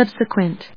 Subsequent. 0.00 0.62